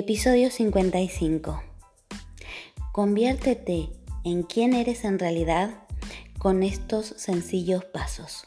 Episodio 0.00 0.48
55. 0.48 1.60
Conviértete 2.92 3.88
en 4.24 4.44
quien 4.44 4.72
eres 4.72 5.02
en 5.02 5.18
realidad 5.18 5.88
con 6.38 6.62
estos 6.62 7.14
sencillos 7.16 7.84
pasos. 7.84 8.46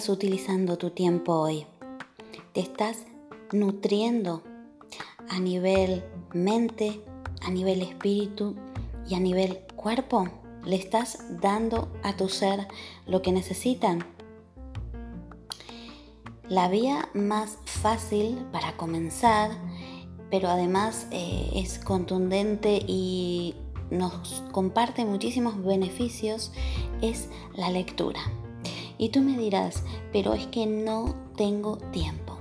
Estás 0.00 0.16
utilizando 0.16 0.78
tu 0.78 0.88
tiempo 0.88 1.34
hoy? 1.34 1.66
¿Te 2.54 2.60
estás 2.60 3.04
nutriendo 3.52 4.42
a 5.28 5.38
nivel 5.38 6.02
mente, 6.32 7.02
a 7.42 7.50
nivel 7.50 7.82
espíritu 7.82 8.56
y 9.06 9.14
a 9.14 9.20
nivel 9.20 9.58
cuerpo? 9.76 10.26
¿Le 10.64 10.76
estás 10.76 11.18
dando 11.42 11.92
a 12.02 12.16
tu 12.16 12.30
ser 12.30 12.66
lo 13.06 13.20
que 13.20 13.30
necesitan? 13.30 14.06
La 16.48 16.68
vía 16.68 17.10
más 17.12 17.58
fácil 17.66 18.38
para 18.52 18.78
comenzar, 18.78 19.50
pero 20.30 20.48
además 20.48 21.08
eh, 21.10 21.50
es 21.56 21.78
contundente 21.78 22.82
y 22.86 23.54
nos 23.90 24.44
comparte 24.50 25.04
muchísimos 25.04 25.62
beneficios, 25.62 26.52
es 27.02 27.28
la 27.54 27.68
lectura. 27.70 28.39
Y 29.00 29.08
tú 29.08 29.22
me 29.22 29.38
dirás, 29.38 29.82
pero 30.12 30.34
es 30.34 30.46
que 30.48 30.66
no 30.66 31.14
tengo 31.34 31.78
tiempo. 31.90 32.36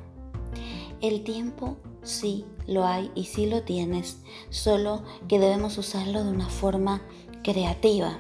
El 1.00 1.24
tiempo 1.24 1.78
sí 2.04 2.44
lo 2.68 2.86
hay 2.86 3.10
y 3.16 3.24
sí 3.24 3.46
lo 3.46 3.64
tienes, 3.64 4.18
solo 4.50 5.02
que 5.30 5.40
debemos 5.40 5.78
usarlo 5.78 6.22
de 6.22 6.32
una 6.32 6.50
forma 6.50 7.02
creativa. 7.44 8.20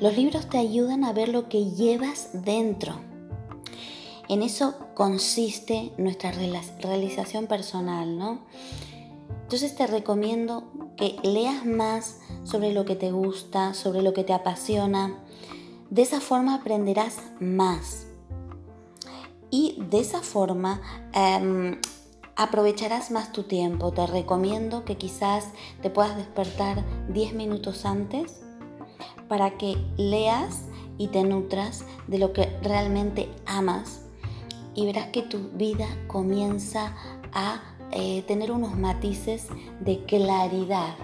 Los 0.00 0.16
libros 0.16 0.48
te 0.48 0.58
ayudan 0.58 1.04
a 1.04 1.12
ver 1.12 1.28
lo 1.28 1.48
que 1.48 1.70
llevas 1.70 2.30
dentro. 2.32 2.96
En 4.28 4.42
eso 4.42 4.74
consiste 4.96 5.92
nuestra 5.98 6.32
realización 6.32 7.46
personal, 7.46 8.18
¿no? 8.18 8.40
Entonces 9.42 9.76
te 9.76 9.86
recomiendo 9.86 10.64
que 10.96 11.14
leas 11.22 11.64
más 11.64 12.18
sobre 12.42 12.72
lo 12.72 12.84
que 12.84 12.96
te 12.96 13.12
gusta, 13.12 13.72
sobre 13.72 14.02
lo 14.02 14.12
que 14.14 14.24
te 14.24 14.32
apasiona, 14.32 15.22
de 15.90 16.02
esa 16.02 16.20
forma 16.20 16.54
aprenderás 16.54 17.18
más. 17.40 18.06
Y 19.50 19.82
de 19.88 20.00
esa 20.00 20.20
forma 20.20 20.80
em, 21.12 21.80
aprovecharás 22.36 23.10
más 23.10 23.32
tu 23.32 23.44
tiempo. 23.44 23.92
Te 23.92 24.06
recomiendo 24.06 24.84
que 24.84 24.96
quizás 24.96 25.48
te 25.82 25.90
puedas 25.90 26.16
despertar 26.16 26.84
10 27.08 27.34
minutos 27.34 27.84
antes 27.86 28.40
para 29.28 29.56
que 29.56 29.76
leas 29.96 30.62
y 30.98 31.08
te 31.08 31.22
nutras 31.22 31.84
de 32.06 32.18
lo 32.18 32.32
que 32.32 32.46
realmente 32.62 33.30
amas 33.46 34.02
y 34.74 34.86
verás 34.86 35.08
que 35.08 35.22
tu 35.22 35.50
vida 35.54 35.86
comienza 36.06 36.94
a 37.32 37.60
eh, 37.90 38.22
tener 38.22 38.52
unos 38.52 38.76
matices 38.76 39.46
de 39.80 40.04
claridad. 40.04 40.94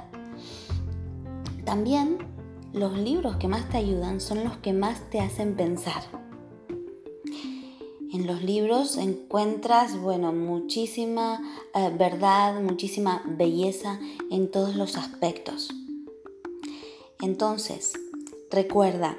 También 1.64 2.33
los 2.74 2.98
libros 2.98 3.36
que 3.36 3.46
más 3.46 3.68
te 3.68 3.76
ayudan 3.76 4.20
son 4.20 4.42
los 4.42 4.56
que 4.56 4.72
más 4.72 5.08
te 5.08 5.20
hacen 5.20 5.54
pensar. 5.54 6.02
En 8.12 8.26
los 8.26 8.42
libros 8.42 8.96
encuentras, 8.96 10.00
bueno, 10.00 10.32
muchísima 10.32 11.40
eh, 11.72 11.92
verdad, 11.96 12.60
muchísima 12.60 13.22
belleza 13.26 14.00
en 14.30 14.50
todos 14.50 14.74
los 14.74 14.96
aspectos. 14.96 15.70
Entonces, 17.20 17.92
recuerda, 18.50 19.16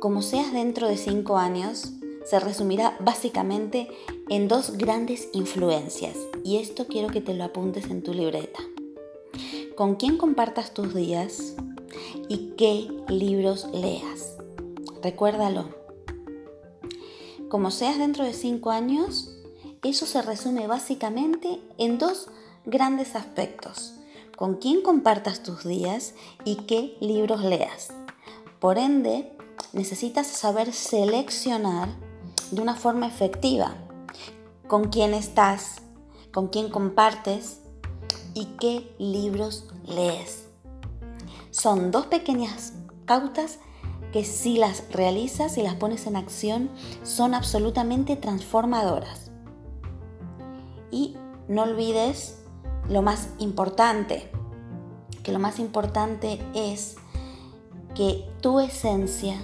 como 0.00 0.22
seas 0.22 0.52
dentro 0.52 0.88
de 0.88 0.96
cinco 0.96 1.36
años, 1.36 1.92
se 2.24 2.40
resumirá 2.40 2.96
básicamente 3.00 3.88
en 4.30 4.48
dos 4.48 4.78
grandes 4.78 5.28
influencias. 5.34 6.16
Y 6.42 6.56
esto 6.56 6.86
quiero 6.86 7.08
que 7.08 7.20
te 7.20 7.34
lo 7.34 7.44
apuntes 7.44 7.90
en 7.90 8.02
tu 8.02 8.14
libreta. 8.14 8.60
¿Con 9.76 9.96
quién 9.96 10.16
compartas 10.16 10.72
tus 10.72 10.94
días? 10.94 11.54
¿Y 12.28 12.54
qué 12.56 12.88
libros 13.08 13.68
leas? 13.72 14.36
Recuérdalo. 15.02 15.68
Como 17.48 17.70
seas 17.70 17.98
dentro 17.98 18.24
de 18.24 18.34
cinco 18.34 18.70
años, 18.70 19.34
eso 19.82 20.06
se 20.06 20.22
resume 20.22 20.66
básicamente 20.66 21.60
en 21.78 21.98
dos 21.98 22.28
grandes 22.66 23.14
aspectos 23.14 23.94
con 24.38 24.54
quién 24.54 24.82
compartas 24.82 25.42
tus 25.42 25.64
días 25.64 26.14
y 26.44 26.56
qué 26.56 26.96
libros 27.00 27.42
leas. 27.42 27.88
Por 28.60 28.78
ende, 28.78 29.32
necesitas 29.72 30.28
saber 30.28 30.72
seleccionar 30.72 31.88
de 32.52 32.62
una 32.62 32.76
forma 32.76 33.08
efectiva 33.08 33.74
con 34.68 34.90
quién 34.90 35.12
estás, 35.12 35.82
con 36.32 36.48
quién 36.48 36.70
compartes 36.70 37.60
y 38.34 38.44
qué 38.60 38.94
libros 38.98 39.64
lees. 39.86 40.47
Son 41.50 41.90
dos 41.90 42.06
pequeñas 42.06 42.74
pautas 43.06 43.58
que 44.12 44.24
si 44.24 44.56
las 44.56 44.84
realizas 44.90 45.58
y 45.58 45.62
las 45.62 45.74
pones 45.74 46.06
en 46.06 46.16
acción 46.16 46.70
son 47.02 47.34
absolutamente 47.34 48.16
transformadoras. 48.16 49.30
Y 50.90 51.16
no 51.48 51.62
olvides 51.62 52.38
lo 52.88 53.02
más 53.02 53.28
importante, 53.38 54.30
que 55.22 55.32
lo 55.32 55.38
más 55.38 55.58
importante 55.58 56.40
es 56.54 56.96
que 57.94 58.28
tu 58.40 58.60
esencia 58.60 59.36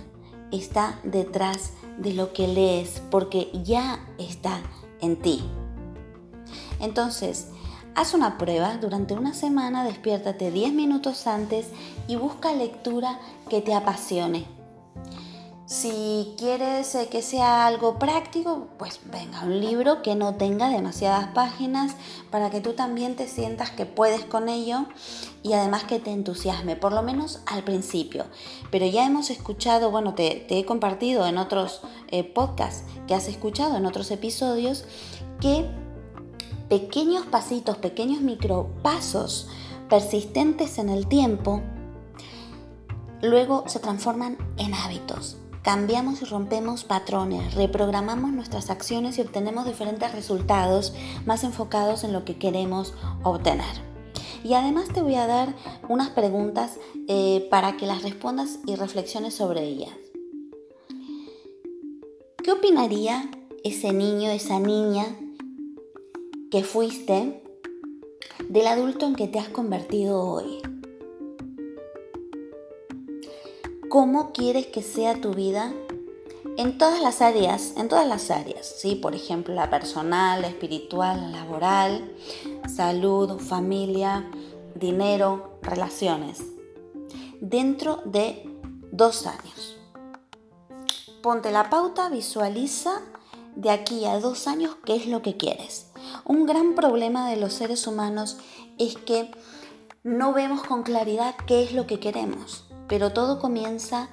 está 0.50 0.98
detrás 1.02 1.72
de 1.98 2.14
lo 2.14 2.32
que 2.32 2.48
lees, 2.48 3.02
porque 3.10 3.50
ya 3.64 4.06
está 4.18 4.60
en 5.00 5.16
ti. 5.20 5.44
Entonces, 6.80 7.48
haz 7.94 8.14
una 8.14 8.38
prueba, 8.38 8.76
durante 8.76 9.14
una 9.14 9.34
semana 9.34 9.84
despiértate 9.84 10.50
10 10.50 10.72
minutos 10.72 11.26
antes 11.26 11.68
y 12.08 12.16
busca 12.16 12.52
lectura 12.52 13.18
que 13.48 13.60
te 13.60 13.74
apasione. 13.74 14.46
Si 15.66 16.34
quieres 16.36 16.94
eh, 16.94 17.08
que 17.10 17.22
sea 17.22 17.66
algo 17.66 17.98
práctico, 17.98 18.68
pues 18.78 19.00
venga, 19.10 19.44
un 19.44 19.60
libro 19.60 20.02
que 20.02 20.14
no 20.14 20.34
tenga 20.34 20.68
demasiadas 20.68 21.28
páginas 21.28 21.96
para 22.30 22.50
que 22.50 22.60
tú 22.60 22.74
también 22.74 23.16
te 23.16 23.26
sientas 23.26 23.70
que 23.70 23.86
puedes 23.86 24.26
con 24.26 24.50
ello 24.50 24.84
y 25.42 25.54
además 25.54 25.84
que 25.84 26.00
te 26.00 26.12
entusiasme, 26.12 26.76
por 26.76 26.92
lo 26.92 27.02
menos 27.02 27.40
al 27.46 27.64
principio. 27.64 28.26
Pero 28.70 28.84
ya 28.84 29.06
hemos 29.06 29.30
escuchado, 29.30 29.90
bueno, 29.90 30.14
te, 30.14 30.46
he 30.50 30.66
compartido 30.66 31.26
en 31.26 31.38
otros 31.38 31.80
eh, 32.08 32.24
podcasts 32.24 32.84
que 33.06 33.14
has 33.14 33.26
escuchado, 33.26 33.78
en 33.78 33.86
otros 33.86 34.10
episodios, 34.10 34.84
que 35.40 35.66
pequeños 36.74 37.24
pasitos, 37.26 37.76
pequeños 37.76 38.20
micropasos 38.20 39.46
persistentes 39.88 40.78
en 40.78 40.88
el 40.88 41.06
tiempo, 41.06 41.62
luego 43.22 43.62
se 43.68 43.78
transforman 43.78 44.36
en 44.56 44.74
hábitos 44.74 45.36
cambiamos 45.62 46.20
y 46.20 46.24
rompemos 46.24 46.82
patrones, 46.84 47.54
reprogramamos 47.54 48.32
nuestras 48.32 48.70
acciones 48.70 49.16
y 49.16 49.22
obtenemos 49.22 49.64
diferentes 49.64 50.12
resultados 50.12 50.92
más 51.24 51.44
enfocados 51.44 52.02
en 52.04 52.12
lo 52.12 52.24
que 52.24 52.36
queremos 52.36 52.92
obtener. 53.22 53.74
Y 54.42 54.52
además 54.54 54.88
te 54.92 55.00
voy 55.00 55.14
a 55.14 55.26
dar 55.26 55.54
unas 55.88 56.10
preguntas 56.10 56.72
eh, 57.08 57.46
para 57.50 57.78
que 57.78 57.86
las 57.86 58.02
respondas 58.02 58.58
y 58.66 58.74
reflexiones 58.74 59.32
sobre 59.32 59.62
ellas. 59.62 59.94
¿Qué 62.42 62.52
opinaría 62.52 63.30
ese 63.62 63.94
niño, 63.94 64.28
esa 64.28 64.58
niña 64.58 65.06
fuiste 66.62 67.42
del 68.48 68.66
adulto 68.66 69.06
en 69.06 69.16
que 69.16 69.26
te 69.26 69.38
has 69.38 69.48
convertido 69.48 70.20
hoy? 70.20 70.60
cómo 73.94 74.32
quieres 74.32 74.66
que 74.66 74.82
sea 74.82 75.20
tu 75.20 75.34
vida 75.34 75.72
en 76.56 76.78
todas 76.78 77.00
las 77.00 77.22
áreas, 77.22 77.74
en 77.76 77.88
todas 77.88 78.08
las 78.08 78.28
áreas, 78.32 78.66
¿sí? 78.66 78.96
Por 78.96 79.14
ejemplo, 79.14 79.54
la 79.54 79.70
personal, 79.70 80.42
la 80.42 80.48
espiritual, 80.48 81.20
la 81.30 81.38
laboral, 81.38 82.12
salud, 82.68 83.38
familia, 83.38 84.28
dinero, 84.74 85.60
relaciones. 85.62 86.42
Dentro 87.40 88.02
de 88.04 88.50
dos 88.90 89.28
años. 89.28 89.76
Ponte 91.22 91.52
la 91.52 91.70
pauta, 91.70 92.08
visualiza 92.08 93.00
de 93.54 93.70
aquí 93.70 94.06
a 94.06 94.18
dos 94.18 94.48
años 94.48 94.76
qué 94.84 94.96
es 94.96 95.06
lo 95.06 95.22
que 95.22 95.36
quieres. 95.36 95.93
Un 96.24 96.46
gran 96.46 96.74
problema 96.74 97.28
de 97.28 97.36
los 97.36 97.52
seres 97.52 97.86
humanos 97.86 98.38
es 98.78 98.96
que 98.96 99.30
no 100.02 100.32
vemos 100.32 100.62
con 100.62 100.82
claridad 100.82 101.34
qué 101.46 101.62
es 101.62 101.72
lo 101.72 101.86
que 101.86 102.00
queremos. 102.00 102.64
Pero 102.88 103.12
todo 103.12 103.38
comienza 103.38 104.08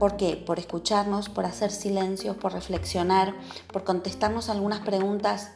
¿Por 0.00 0.16
qué? 0.16 0.34
Por 0.34 0.58
escucharnos, 0.58 1.28
por 1.28 1.44
hacer 1.44 1.70
silencio, 1.70 2.34
por 2.38 2.54
reflexionar, 2.54 3.34
por 3.70 3.84
contestarnos 3.84 4.48
algunas 4.48 4.80
preguntas 4.80 5.52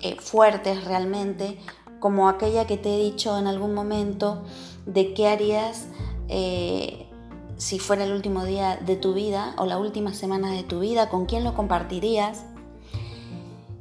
eh, 0.00 0.16
fuertes 0.18 0.84
realmente, 0.84 1.58
como 2.00 2.30
aquella 2.30 2.66
que 2.66 2.78
te 2.78 2.94
he 2.94 2.98
dicho 2.98 3.36
en 3.36 3.46
algún 3.46 3.74
momento 3.74 4.42
de 4.86 5.12
qué 5.12 5.28
harías 5.28 5.86
eh, 6.28 7.10
si 7.58 7.78
fuera 7.78 8.04
el 8.04 8.12
último 8.12 8.46
día 8.46 8.78
de 8.78 8.96
tu 8.96 9.12
vida 9.12 9.54
o 9.58 9.66
la 9.66 9.76
última 9.76 10.14
semana 10.14 10.50
de 10.50 10.62
tu 10.62 10.80
vida, 10.80 11.10
con 11.10 11.26
quién 11.26 11.44
lo 11.44 11.52
compartirías 11.52 12.44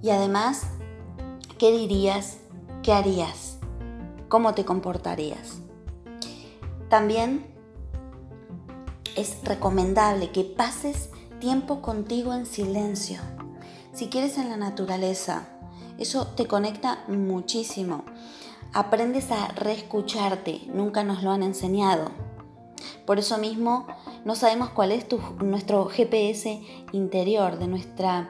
y 0.01 0.09
además, 0.09 0.67
¿qué 1.57 1.71
dirías? 1.71 2.37
¿Qué 2.83 2.93
harías? 2.93 3.57
¿Cómo 4.29 4.53
te 4.53 4.63
comportarías? 4.63 5.59
También 6.89 7.45
es 9.15 9.39
recomendable 9.43 10.31
que 10.31 10.43
pases 10.43 11.09
tiempo 11.39 11.81
contigo 11.81 12.33
en 12.33 12.45
silencio. 12.45 13.19
Si 13.93 14.07
quieres 14.07 14.37
en 14.37 14.49
la 14.49 14.57
naturaleza, 14.57 15.47
eso 15.97 16.27
te 16.27 16.45
conecta 16.45 17.03
muchísimo. 17.07 18.03
Aprendes 18.73 19.31
a 19.31 19.47
reescucharte, 19.49 20.61
nunca 20.67 21.03
nos 21.03 21.23
lo 21.23 21.31
han 21.31 21.41
enseñado. 21.41 22.11
Por 23.07 23.17
eso 23.17 23.39
mismo 23.39 23.87
no 24.25 24.35
sabemos 24.35 24.69
cuál 24.69 24.91
es 24.91 25.07
nuestro 25.41 25.85
GPS 25.85 26.61
interior, 26.91 27.57
de 27.57 27.67
nuestra 27.67 28.29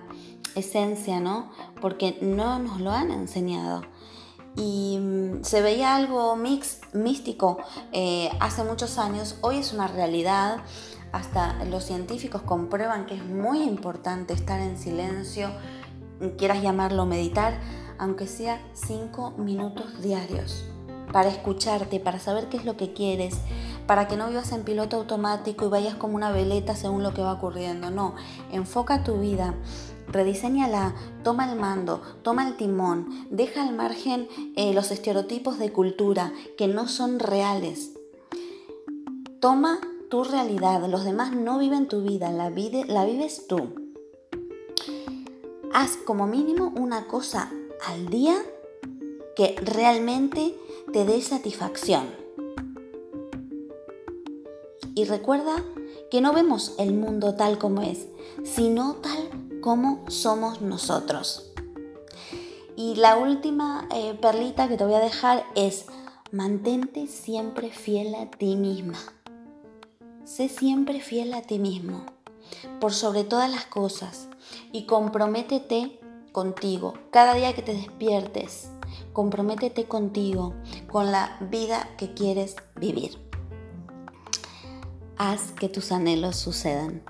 esencia, 0.55 1.19
¿no? 1.19 1.51
Porque 1.81 2.17
no 2.21 2.59
nos 2.59 2.79
lo 2.79 2.91
han 2.91 3.11
enseñado. 3.11 3.83
Y 4.55 4.97
mm, 4.99 5.43
se 5.43 5.61
veía 5.61 5.95
algo 5.95 6.35
mix, 6.35 6.79
místico 6.93 7.59
eh, 7.91 8.29
hace 8.39 8.63
muchos 8.63 8.97
años, 8.97 9.37
hoy 9.41 9.57
es 9.57 9.71
una 9.71 9.87
realidad, 9.87 10.57
hasta 11.11 11.63
los 11.65 11.83
científicos 11.83 12.41
comprueban 12.41 13.05
que 13.05 13.15
es 13.15 13.23
muy 13.23 13.61
importante 13.61 14.33
estar 14.33 14.59
en 14.59 14.77
silencio, 14.77 15.51
quieras 16.37 16.61
llamarlo 16.61 17.05
meditar, 17.05 17.59
aunque 17.99 18.27
sea 18.27 18.61
cinco 18.73 19.31
minutos 19.37 20.01
diarios, 20.01 20.65
para 21.11 21.29
escucharte, 21.29 21.99
para 21.99 22.19
saber 22.19 22.49
qué 22.49 22.57
es 22.57 22.65
lo 22.65 22.77
que 22.77 22.93
quieres, 22.93 23.35
para 23.85 24.07
que 24.07 24.17
no 24.17 24.27
vivas 24.27 24.51
en 24.51 24.63
piloto 24.63 24.97
automático 24.97 25.65
y 25.65 25.69
vayas 25.69 25.95
como 25.95 26.15
una 26.15 26.31
veleta 26.31 26.75
según 26.75 27.03
lo 27.03 27.13
que 27.13 27.21
va 27.21 27.33
ocurriendo. 27.33 27.89
No, 27.91 28.15
enfoca 28.51 29.03
tu 29.03 29.19
vida 29.19 29.53
rediseñala, 30.07 30.95
toma 31.23 31.51
el 31.51 31.59
mando, 31.59 32.01
toma 32.21 32.47
el 32.47 32.57
timón, 32.57 33.27
deja 33.29 33.63
al 33.63 33.75
margen 33.75 34.27
eh, 34.55 34.73
los 34.73 34.91
estereotipos 34.91 35.59
de 35.59 35.71
cultura 35.71 36.33
que 36.57 36.67
no 36.67 36.87
son 36.87 37.19
reales. 37.19 37.93
Toma 39.39 39.79
tu 40.09 40.23
realidad, 40.23 40.87
los 40.87 41.03
demás 41.03 41.35
no 41.35 41.59
viven 41.59 41.87
tu 41.87 42.01
vida, 42.01 42.31
la, 42.31 42.49
la 42.49 43.05
vives 43.05 43.47
tú. 43.47 43.75
Haz 45.73 45.97
como 45.97 46.27
mínimo 46.27 46.73
una 46.77 47.07
cosa 47.07 47.51
al 47.85 48.07
día 48.07 48.35
que 49.35 49.55
realmente 49.61 50.55
te 50.91 51.05
dé 51.05 51.21
satisfacción. 51.21 52.05
Y 54.95 55.05
recuerda 55.05 55.63
que 56.09 56.21
no 56.21 56.33
vemos 56.33 56.73
el 56.79 56.93
mundo 56.93 57.35
tal 57.35 57.59
como 57.59 57.83
es, 57.83 58.07
sino 58.43 58.95
tal 58.95 59.46
como 59.67 59.99
somos 60.07 60.61
nosotros. 60.61 61.51
Y 62.77 62.95
la 62.95 63.17
última 63.17 63.85
eh, 63.93 64.17
perlita 64.21 64.69
que 64.69 64.77
te 64.77 64.85
voy 64.85 64.93
a 64.93 65.01
dejar 65.01 65.43
es, 65.55 65.87
mantente 66.31 67.07
siempre 67.07 67.69
fiel 67.69 68.15
a 68.15 68.31
ti 68.31 68.55
misma. 68.55 68.97
Sé 70.23 70.47
siempre 70.47 71.01
fiel 71.01 71.33
a 71.33 71.41
ti 71.41 71.59
mismo, 71.59 72.05
por 72.79 72.93
sobre 72.93 73.25
todas 73.25 73.51
las 73.51 73.65
cosas, 73.65 74.29
y 74.71 74.85
comprométete 74.85 75.99
contigo. 76.31 76.93
Cada 77.11 77.33
día 77.33 77.53
que 77.53 77.61
te 77.61 77.73
despiertes, 77.73 78.69
comprométete 79.11 79.83
contigo, 79.83 80.53
con 80.89 81.11
la 81.11 81.37
vida 81.51 81.89
que 81.97 82.13
quieres 82.13 82.55
vivir. 82.77 83.17
Haz 85.17 85.51
que 85.51 85.67
tus 85.67 85.91
anhelos 85.91 86.37
sucedan. 86.37 87.03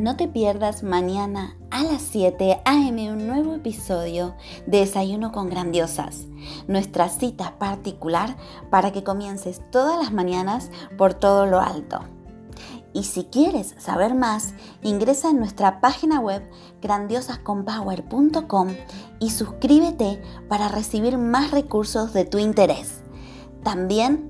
No 0.00 0.16
te 0.16 0.28
pierdas 0.28 0.82
mañana 0.82 1.58
a 1.70 1.82
las 1.82 2.00
7 2.00 2.62
a.m. 2.64 3.12
un 3.12 3.26
nuevo 3.26 3.54
episodio 3.54 4.34
de 4.64 4.78
Desayuno 4.78 5.30
con 5.30 5.50
Grandiosas, 5.50 6.26
nuestra 6.66 7.10
cita 7.10 7.58
particular 7.58 8.34
para 8.70 8.92
que 8.92 9.04
comiences 9.04 9.60
todas 9.70 9.98
las 10.02 10.10
mañanas 10.10 10.70
por 10.96 11.12
todo 11.12 11.44
lo 11.44 11.60
alto. 11.60 12.00
Y 12.94 13.02
si 13.02 13.24
quieres 13.24 13.74
saber 13.76 14.14
más, 14.14 14.54
ingresa 14.82 15.28
en 15.28 15.38
nuestra 15.38 15.82
página 15.82 16.18
web 16.18 16.50
grandiosasconpower.com 16.80 18.68
y 19.18 19.28
suscríbete 19.28 20.22
para 20.48 20.68
recibir 20.68 21.18
más 21.18 21.50
recursos 21.50 22.14
de 22.14 22.24
tu 22.24 22.38
interés. 22.38 23.02
También 23.62 24.29